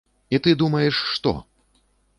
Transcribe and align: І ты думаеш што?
І 0.37 0.39
ты 0.47 0.55
думаеш 0.63 0.95
што? 1.13 1.37